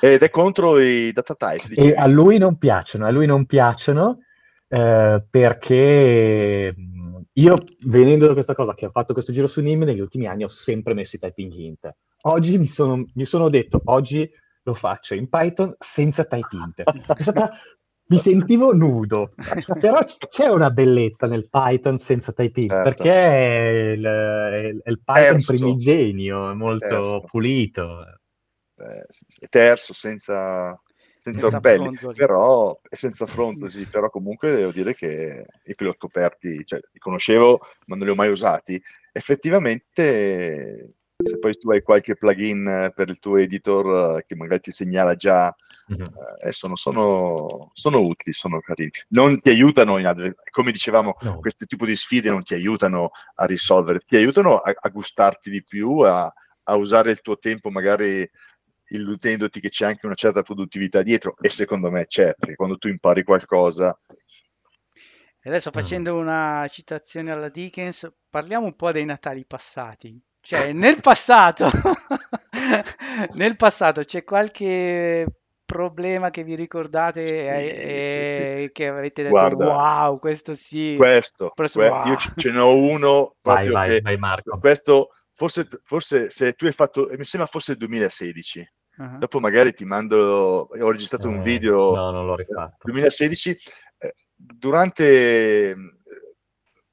[0.14, 1.74] Ed è contro i data type.
[1.74, 4.20] E a lui non piacciono, a lui non piacciono
[4.68, 6.74] eh, perché
[7.32, 10.44] io, venendo da questa cosa che ho fatto questo giro su NIM, negli ultimi anni
[10.44, 11.92] ho sempre messo i typing int.
[12.22, 14.30] Oggi mi sono, mi sono detto, oggi
[14.62, 17.20] lo faccio in Python senza typing int.
[17.20, 17.50] Stata,
[18.06, 19.32] mi sentivo nudo,
[19.80, 22.82] però c'è una bellezza nel Python senza typing certo.
[22.90, 25.52] perché è il, è il Python terzo.
[25.52, 27.24] primigenio, è molto terzo.
[27.26, 28.04] pulito.
[28.76, 30.78] Eh, terzo, senza
[31.22, 36.64] senza orpelli, però senza fronzoli, però comunque devo dire che io che li ho scoperti,
[36.64, 42.16] cioè li conoscevo ma non li ho mai usati, effettivamente se poi tu hai qualche
[42.16, 45.54] plugin per il tuo editor che magari ti segnala già,
[45.92, 46.06] mm-hmm.
[46.40, 48.90] eh, sono, sono, sono, utili, sono carini.
[49.08, 51.38] Non ti aiutano, in, come dicevamo, no.
[51.38, 55.62] questo tipo di sfide non ti aiutano a risolvere, ti aiutano a, a gustarti di
[55.62, 56.32] più, a,
[56.64, 58.28] a usare il tuo tempo magari
[58.92, 62.88] illudendoti che c'è anche una certa produttività dietro e secondo me c'è, perché quando tu
[62.88, 63.98] impari qualcosa...
[65.44, 65.72] E adesso mm.
[65.72, 70.22] facendo una citazione alla Dickens, parliamo un po' dei Natali passati.
[70.44, 71.70] Cioè, nel passato,
[73.34, 75.24] nel passato c'è qualche
[75.64, 78.72] problema che vi ricordate sì, e, sì, sì.
[78.72, 80.96] che avete detto Guarda, wow, questo sì.
[80.96, 82.06] Questo, que- wow.
[82.08, 84.58] io ce ne ho uno vai, vai, vai Marco.
[84.58, 88.72] Questo forse, forse se tu hai fatto, mi sembra fosse il 2016.
[88.98, 89.18] Uh-huh.
[89.18, 91.94] Dopo magari ti mando, ho registrato eh, un video.
[91.94, 92.78] No, non l'ho rifatto.
[92.82, 93.58] 2016,
[93.98, 95.74] eh, durante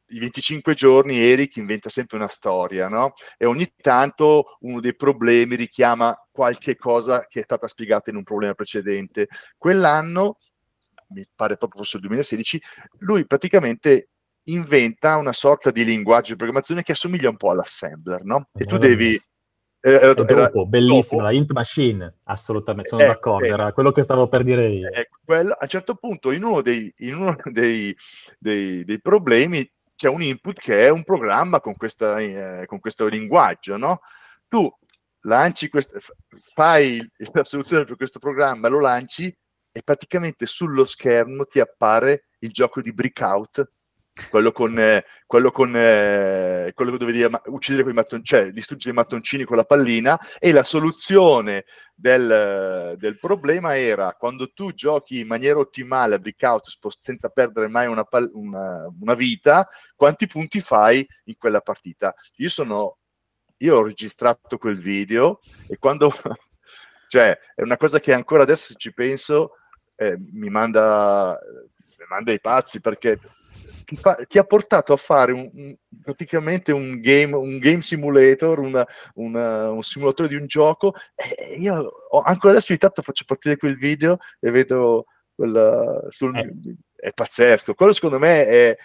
[0.09, 3.13] i 25 giorni Eric inventa sempre una storia, no?
[3.37, 8.23] E ogni tanto uno dei problemi richiama qualche cosa che è stata spiegata in un
[8.23, 9.27] problema precedente.
[9.57, 10.37] Quell'anno,
[11.09, 12.61] mi pare proprio fosse il 2016,
[12.99, 14.09] lui praticamente
[14.43, 18.45] inventa una sorta di linguaggio di programmazione che assomiglia un po' all'assembler, no?
[18.53, 19.19] E tu devi
[19.81, 23.93] eh, era, era, dopo, bellissimo, la int machine, assolutamente, sono eh, d'accordo, eh, era quello
[23.93, 24.91] che stavo per dire io.
[24.91, 27.95] Eh, quello, a un certo punto in uno, dei, in uno dei,
[28.37, 29.69] dei, dei, problemi
[29.99, 33.99] c'è un input che è un programma con, questa, eh, con questo linguaggio, no?
[34.47, 34.71] Tu
[35.23, 35.99] lanci questo,
[36.39, 42.51] fai la soluzione per questo programma, lo lanci e praticamente sullo schermo ti appare il
[42.51, 43.69] gioco di breakout
[44.29, 48.95] quello con, eh, quello con eh, quello dove devi uccidere quei mattoncini, cioè distruggere i
[48.95, 55.27] mattoncini con la pallina e la soluzione del, del, problema era quando tu giochi in
[55.27, 56.67] maniera ottimale a breakout
[56.99, 62.13] senza perdere mai una, una, una vita, quanti punti fai in quella partita.
[62.37, 62.97] Io sono
[63.61, 66.11] io ho registrato quel video e quando
[67.07, 69.55] cioè è una cosa che ancora adesso ci penso
[69.95, 71.37] eh, mi manda
[71.97, 73.19] mi manda i pazzi perché
[73.89, 78.59] ti, fa, ti, ha portato a fare un, un, praticamente un game, un game simulator,
[78.59, 80.93] una, una, un simulatore di un gioco.
[81.15, 86.35] E io ho, ancora adesso ogni tanto faccio partire quel video e vedo quella, sul,
[86.37, 86.53] eh.
[86.95, 87.73] è pazzesco.
[87.73, 88.77] Quello secondo me è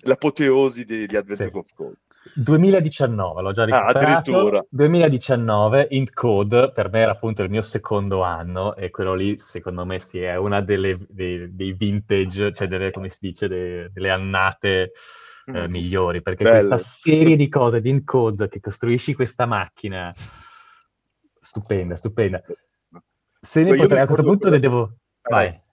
[0.00, 1.56] l'apoteosi di, di Advent sì.
[1.56, 1.98] of Code.
[2.34, 3.98] 2019, l'ho già recuperato.
[3.98, 4.66] Ah, addirittura.
[4.68, 9.84] 2019, Int Code, per me era appunto il mio secondo anno e quello lì secondo
[9.84, 14.10] me sì, è una delle, dei, dei vintage, cioè delle, come si dice, delle, delle
[14.10, 14.92] annate
[15.46, 15.70] eh, mm.
[15.70, 16.68] migliori, perché Bello.
[16.68, 20.14] questa serie di cose di Int Code che costruisci questa macchina,
[21.40, 22.42] stupenda, stupenda.
[23.40, 24.96] Se ne potrei, a questo punto ne devo...
[25.22, 25.66] Vai.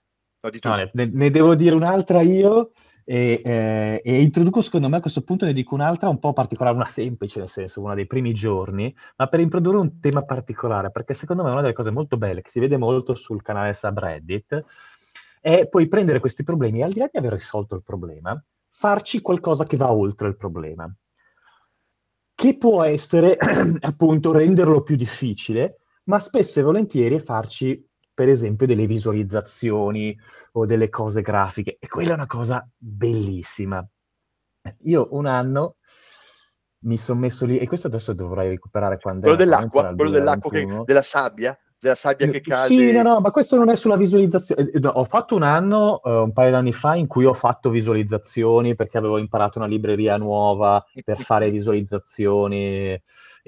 [0.62, 2.70] No, ne, ne, devo dire un'altra io
[3.08, 6.74] e, eh, e, introduco secondo me a questo punto ne dico un'altra un po' particolare,
[6.74, 11.14] una semplice nel senso, una dei primi giorni, ma per introdurre un tema particolare, perché
[11.14, 14.64] secondo me è una delle cose molto belle che si vede molto sul canale subreddit,
[15.40, 19.20] è poi prendere questi problemi e al di là di aver risolto il problema, farci
[19.20, 20.92] qualcosa che va oltre il problema,
[22.34, 23.36] che può essere
[23.82, 30.18] appunto renderlo più difficile, ma spesso e volentieri farci per esempio delle visualizzazioni
[30.52, 33.86] o delle cose grafiche e quella è una cosa bellissima.
[34.84, 35.76] Io un anno
[36.84, 40.82] mi sono messo lì e questo adesso dovrei recuperare quando quello dell'acqua, quello dell'acqua che,
[40.86, 42.68] della sabbia della sabbia che cade.
[42.68, 44.70] Sì, no, no, ma questo non è sulla visualizzazione.
[44.70, 48.74] Eh, ho fatto un anno, uh, un paio d'anni fa, in cui ho fatto visualizzazioni
[48.74, 52.98] perché avevo imparato una libreria nuova per fare visualizzazioni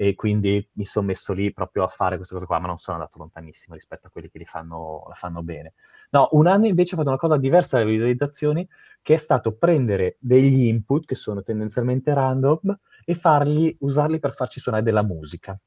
[0.01, 2.95] e quindi mi sono messo lì proprio a fare queste cose qua, ma non sono
[2.95, 5.73] andato lontanissimo rispetto a quelli che li fanno, la fanno bene.
[6.11, 8.65] No, un anno invece ho fatto una cosa diversa dalle visualizzazioni,
[9.01, 14.61] che è stato prendere degli input che sono tendenzialmente random e farli, usarli per farci
[14.61, 15.59] suonare della musica.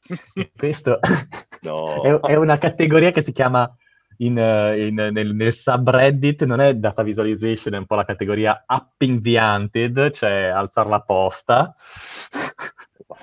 [0.56, 0.98] Questo
[1.62, 2.02] no.
[2.02, 3.72] è, è, una categoria che si chiama
[4.16, 9.20] in, in, nel, nel, subreddit, non è data visualization, è un po' la categoria upping
[9.20, 11.76] the anted, cioè alzare la posta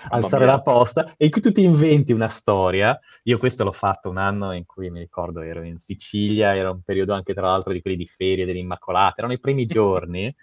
[0.10, 2.98] alzare la posta e in cui tu ti inventi una storia.
[3.24, 6.82] Io questo l'ho fatto un anno in cui mi ricordo ero in Sicilia, era un
[6.82, 10.34] periodo anche tra l'altro di quelli di ferie dell'Immacolata, erano i primi giorni,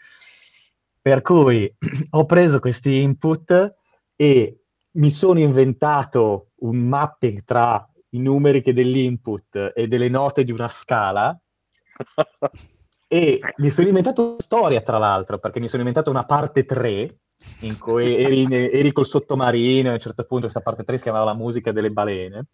[1.01, 1.73] per cui
[2.11, 3.75] ho preso questi input
[4.16, 4.61] e
[4.92, 10.68] mi sono inventato un mapping tra i numeri che dell'input e delle note di una
[10.68, 11.38] scala.
[13.12, 17.18] E mi sono inventato una storia tra l'altro perché mi sono inventato una parte 3
[17.61, 21.25] in cui eri, eri col sottomarino, a un certo punto questa parte 3 si chiamava
[21.25, 22.47] la musica delle balene,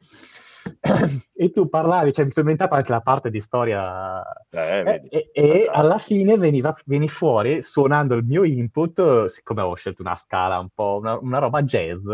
[1.32, 5.68] e tu parlavi, cioè mi sono inventato anche la parte di storia eh, e, e
[5.70, 10.68] alla fine veniva, veni fuori suonando il mio input, siccome avevo scelto una scala un
[10.74, 12.06] po' una, una roba jazz,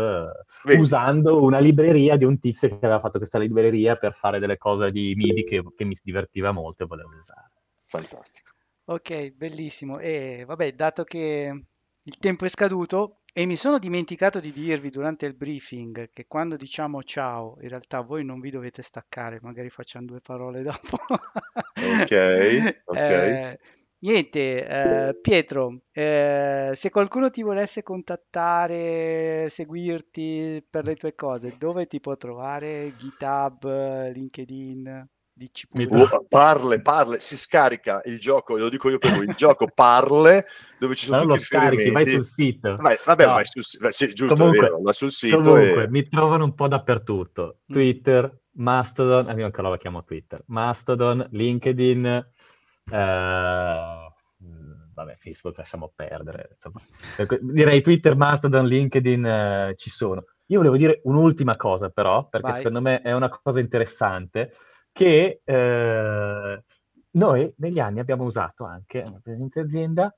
[0.63, 0.79] vedi.
[0.79, 4.91] usando una libreria di un tizio che aveva fatto questa libreria per fare delle cose
[4.91, 7.51] di MIDI che, che mi divertiva molto e volevo usare.
[7.83, 8.51] Fantastico.
[8.85, 9.99] Ok, bellissimo.
[9.99, 11.65] E vabbè, dato che
[12.07, 16.55] il tempo è scaduto e mi sono dimenticato di dirvi durante il briefing che quando
[16.55, 20.97] diciamo ciao, in realtà voi non vi dovete staccare, magari facciamo due parole dopo.
[21.73, 22.99] ok, ok.
[22.99, 23.59] Eh,
[23.99, 31.87] niente, eh, Pietro, eh, se qualcuno ti volesse contattare, seguirti per le tue cose, dove
[31.87, 32.93] ti può trovare?
[32.93, 35.09] GitHub, LinkedIn?
[35.37, 36.07] Dici pure.
[36.29, 40.45] Parle, parle, si scarica il gioco, lo dico io per lui, il gioco parle
[40.79, 42.77] dove ci sono tutti lo scarichi, vai sul sito.
[42.77, 43.33] Vai, vabbè, no.
[43.33, 45.41] vai sul, vai, sì, giusto, comunque, vero, vai sul sito.
[45.41, 45.89] Comunque, e...
[45.89, 47.57] mi trovano un po' dappertutto.
[47.69, 47.73] Mm.
[47.73, 52.25] Twitter, Mastodon, io ancora la chiamo Twitter, Mastodon, LinkedIn, eh,
[54.93, 56.51] vabbè, Facebook lasciamo perdere.
[56.51, 56.79] Insomma.
[57.41, 60.23] Direi Twitter, Mastodon, LinkedIn eh, ci sono.
[60.45, 62.57] Io volevo dire un'ultima cosa però, perché vai.
[62.57, 64.53] secondo me è una cosa interessante
[64.95, 66.63] che eh,
[67.11, 70.15] noi negli anni abbiamo usato anche, una presente azienda,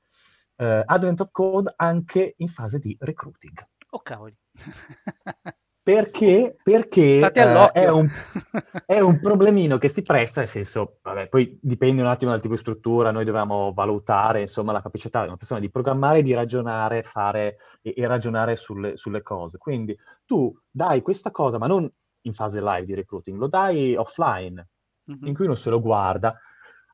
[0.55, 3.57] eh, Advent of Code anche in fase di recruiting.
[3.89, 4.37] Oh cavoli!
[5.81, 8.07] perché, perché eh, è, un,
[8.85, 12.53] è, un, problemino che si presta, nel senso, vabbè, poi dipende un attimo dal tipo
[12.53, 17.01] di struttura, noi dobbiamo valutare insomma la capacità di una persona di programmare, di ragionare,
[17.01, 19.57] fare e, e ragionare sulle, sulle, cose.
[19.57, 21.91] Quindi tu dai questa cosa, ma non
[22.27, 24.67] in fase live di recruiting, lo dai offline,
[25.09, 25.25] mm-hmm.
[25.25, 26.37] in cui uno se lo guarda.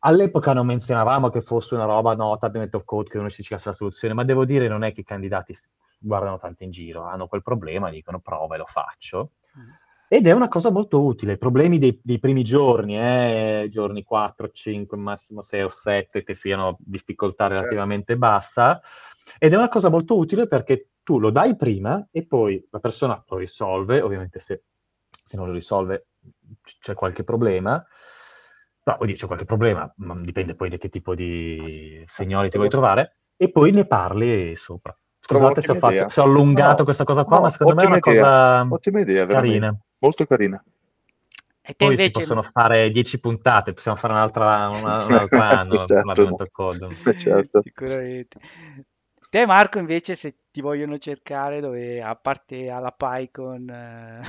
[0.06, 3.70] All'epoca non menzionavamo che fosse una roba nota, abbiamo detto code che uno ci cercasse
[3.70, 5.56] la soluzione, ma devo dire non è che i candidati
[5.98, 9.32] guardano tanto in giro, hanno quel problema, dicono prova e lo faccio.
[9.58, 9.70] Mm.
[10.10, 11.34] Ed è una cosa molto utile.
[11.34, 16.34] I problemi dei, dei primi giorni, eh, giorni 4, 5, massimo 6 o 7, che
[16.36, 17.62] siano difficoltà certo.
[17.62, 18.28] relativamente certo.
[18.28, 18.82] bassa.
[19.40, 23.24] Ed è una cosa molto utile perché tu lo dai prima e poi la persona
[23.28, 24.64] lo risolve, ovviamente se
[25.24, 26.08] se non lo risolve
[26.80, 27.84] c'è qualche problema.
[28.86, 32.58] No, vuol dire c'è qualche problema, ma dipende poi da che tipo di segnali ti
[32.58, 33.18] vuoi trovare.
[33.38, 34.98] e poi ne parli sopra.
[35.20, 37.84] Scusate se ho, fatto, se ho, allungato no, questa cosa qua, no, ma secondo me
[37.84, 38.14] è una idea.
[38.14, 39.78] cosa ottima idea, carina.
[40.00, 40.62] Molto carina.
[41.66, 42.12] E te Poi invece...
[42.12, 45.86] si possono fare 10 puntate, possiamo fare un'altra, una, un altro anno.
[45.86, 46.48] certo.
[46.52, 46.96] Code.
[47.16, 47.62] Certo.
[47.62, 48.40] Sicuramente.
[49.34, 53.68] Te Marco invece se ti vogliono cercare dove a parte alla PyCon...
[53.68, 54.22] Eh...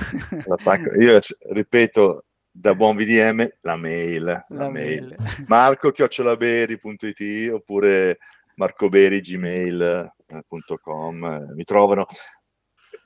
[0.99, 1.19] Io
[1.51, 5.15] ripeto da buon VDM la mail, la, la mail.
[5.15, 5.33] mail.
[5.47, 8.17] marco chiocciolaberi.it oppure
[8.55, 12.07] marcoberigmail.com mi trovano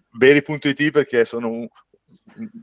[0.09, 1.67] beri.it perché sono un,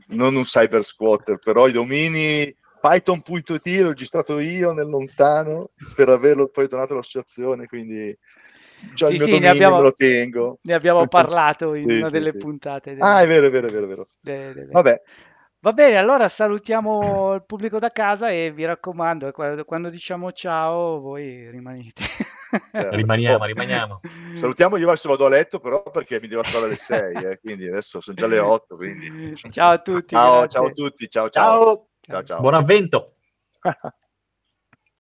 [0.07, 6.47] non un cyber squatter, però i domini python.it l'ho registrato io nel lontano per averlo
[6.47, 8.17] poi donato all'associazione, quindi
[8.93, 10.59] già sì, il mio sì, dominio abbiamo, me lo tengo.
[10.61, 12.95] Ne abbiamo parlato in sì, una delle puntate.
[12.95, 13.05] Delle...
[13.05, 13.85] Ah, è vero, è vero, è vero.
[13.85, 14.07] È vero.
[14.19, 14.71] De, de, de.
[14.71, 15.01] Vabbè.
[15.59, 20.99] Va bene, allora salutiamo il pubblico da casa e vi raccomando, quando, quando diciamo ciao
[20.99, 22.03] voi rimanete.
[22.71, 22.95] Certo.
[22.95, 23.99] Rimaniamo, rimaniamo.
[24.33, 27.67] Salutiamo, io adesso vado a letto però perché mi devo alzare alle 6, eh, quindi
[27.67, 28.75] adesso sono già le 8.
[28.75, 29.35] Quindi...
[29.49, 30.15] Ciao a tutti.
[30.15, 31.59] Ciao, ciao a tutti, ciao ciao.
[31.59, 32.23] Ciao, ciao.
[32.23, 32.39] ciao.
[32.39, 33.15] Buon avvento.